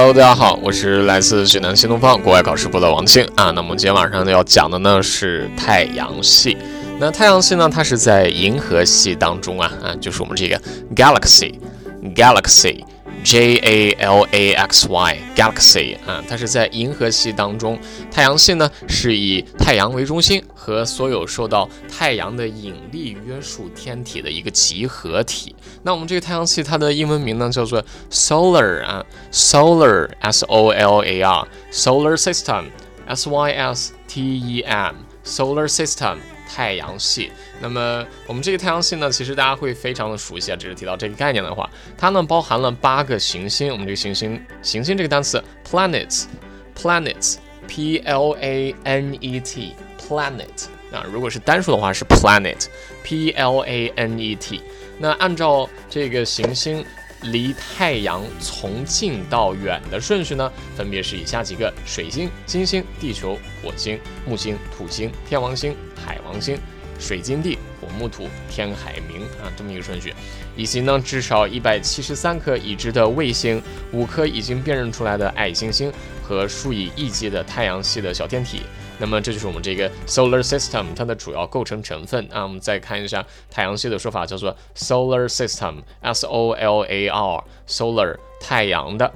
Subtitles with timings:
[0.00, 3.50] Hello，大家好，我是来自济南新东方国外考试部的王庆啊。
[3.50, 6.56] 那么今天晚上要讲的呢是太阳系。
[6.98, 10.58] 那太阳系呢，它是在银河系当中啊啊，就是我们这个
[10.96, 12.82] galaxy，galaxy。
[13.22, 17.78] J A L A X Y Galaxy 啊，它是在银河系当中。
[18.10, 25.54] 太阳系呢是以太阳为中心和所有受到太阳的引力约束天体的一个集合体。
[25.82, 32.64] 那我们这个太阳系它的英文名呢叫做 Solar 啊，Solar S O L A R Solar System
[33.06, 36.16] S Y S T E M Solar System
[36.52, 37.30] 太阳系。
[37.60, 40.56] 那么我们这个太阳系呢，其实大家会非常的熟悉啊。
[40.56, 43.70] 只是提到这个概念的话，它呢包含了八个行星。
[43.70, 45.40] 我们这个行星，行星这个单词
[45.70, 50.66] ，planets，planets，p l a n e t，planet。
[50.92, 54.60] 啊，如果是单数的话是 planet，p l a n e t。
[54.98, 56.84] 那按照这个行星
[57.22, 66.58] 离太阳从近到远的顺序呢，分别是以下几个：水星、金星、地球、火星、木星、土星、天王星、海王星。
[66.98, 70.12] 水金地火木土天海冥啊，这么一个顺序，
[70.54, 75.90] 以及呢至少一百七十三颗已知的卫星，五颗已经辨认出来的矮行星
[76.22, 78.64] 和数以亿计的太阳系的小天体。
[79.00, 82.42] 那么这就是我们这个 solar system 它的主要构成成分啊。
[82.42, 89.12] 我们再看一下太阳系的说法，叫做 solar system，s o l a r，solar 太阳的。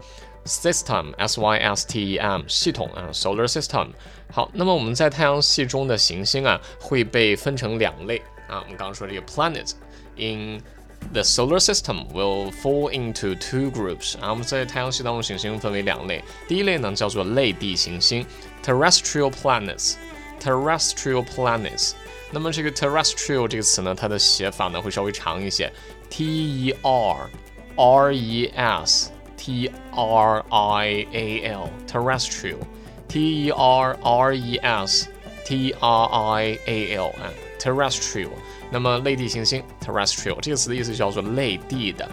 [0.47, 3.89] System S Y S T E M 系统啊，Solar System。
[4.31, 8.61] 好，那么我们在太阳系中的行星啊，会被分成两类啊。
[8.61, 9.73] 我们刚刚说这个 planet
[10.17, 10.61] in
[11.14, 14.30] the solar system will fall into two groups 啊。
[14.30, 18.26] 我们在太阳系当中行星分为两类，第一类呢叫做类地行星
[18.64, 21.94] （terrestrial planets）。terrestrial planets。
[22.32, 25.72] 那么这个 terrestrial 这个词呢，它的写法呢会稍微长一些，
[26.10, 27.30] T E R
[27.76, 32.60] R E S。T R I A L terrestrial
[33.08, 35.08] T E R R E S
[35.46, 36.06] T R
[36.36, 37.32] I A L 啊
[37.65, 38.29] Terrestrial
[38.71, 42.07] 那么类地行星 terrestrial 这个词的意思叫做类地的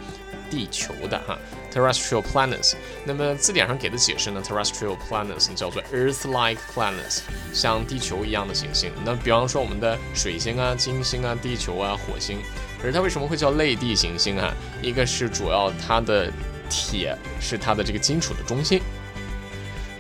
[0.49, 1.37] 地球的哈
[1.73, 2.75] terrestrial planets
[3.05, 7.19] 那么字典上给的解释呢 terrestrial planets 叫做 Earth-like planets
[7.51, 8.91] 像地球一样的行星。
[9.03, 12.39] 那比方说我们的水星啊金星啊地球啊火星。
[12.83, 14.51] 而它为什么会叫类地行星啊？
[14.81, 16.31] 一个是主要它的
[16.67, 18.81] 铁是它的这个金属的中心，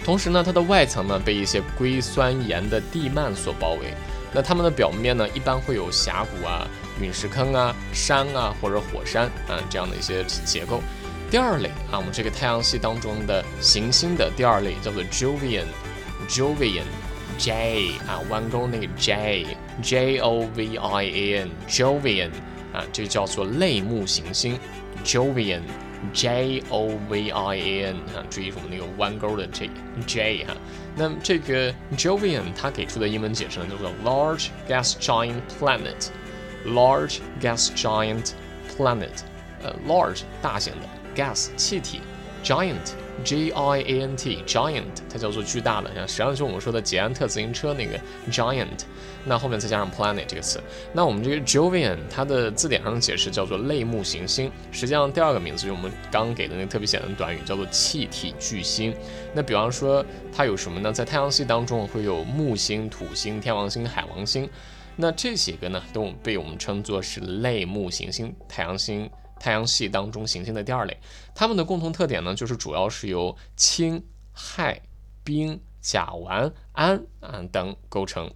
[0.03, 3.93] 同时呢，它的外层呢被一些硅酸盐的地幔所包围。
[4.33, 6.67] 那它们的表面呢，一般会有峡谷啊、
[6.99, 10.81] 陨石坑啊、山啊或者火山啊这样的一些结构。
[11.29, 22.29] 第二类啊，我们这个太阳系当中的行星的第二类叫做 Jovian，Jovian，J 啊弯钩那个 J，J O V I A N，Jovian
[22.73, 24.59] 啊，这叫做类木行星
[25.05, 25.61] ，Jovian。
[26.12, 29.70] J O V I A N 啊，注意我们那个弯钩的 J
[30.06, 30.54] J 哈。
[30.94, 38.32] 那么这个 Jovian 它给出的英文解释呢，叫做 Large Gas Giant Planet。Large Gas Giant
[38.76, 39.22] Planet，
[39.62, 42.00] 呃，large 大型的 gas 气体，
[42.42, 42.94] giant。
[43.23, 47.99] G I A N T giant，它叫做巨大的，实际上就是我们说的捷安特自行车那个
[48.29, 48.67] giant，
[49.25, 50.61] 那后面再加上 planet 这个词。
[50.93, 58.93] 那我们这个 Jovian 它的字典上的解释叫做类木行星，实际上第二个名字就是我们刚给的那个特别简单的短语，叫做气体巨星。
[59.33, 60.05] 那比方说
[60.35, 60.91] 它有什么呢？
[60.91, 64.49] 在太阳系当中会有木星、土星、天王星、海王星，
[64.95, 69.09] 那这些个呢都被我们称作是类木行星，太阳星。
[69.41, 70.95] 太阳系当中行星的第二类，
[71.33, 74.03] 它们的共同特点呢，就是主要是由氢、
[74.35, 74.79] 氦、
[75.23, 78.31] 冰、甲烷、氨啊等构成。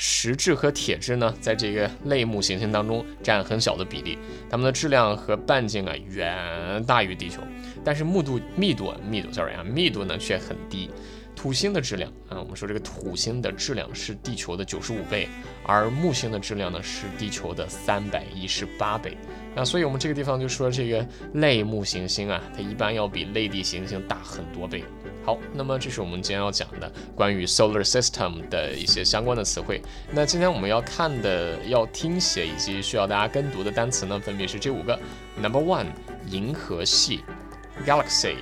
[0.00, 7.40] 石质和铁质呢，在这个类木行星当中占很小的比例，它们的质量和半径啊远大于地球，
[7.84, 10.90] 但是密度密度密度 sorry 啊密度呢却很低。
[11.38, 15.28] 土星的质量啊，我们说这个土星的质量是地球的九十五倍，
[15.64, 19.16] 而木星的质量呢是地球的三百一十八倍。
[19.54, 24.82] 那所以我们这个地方就说这个类木行星啊，它一般要比类地行星大很多倍。
[25.24, 29.80] 好，那么这是我们今天要讲的关于 solar system 的一些相关的词汇。
[30.10, 34.98] 那今天我们要看的、要听写以及需要大家跟读的单词呢，分别是这五个。
[35.40, 35.86] Number one，
[36.28, 37.20] 银河系
[37.86, 38.38] ，galaxy，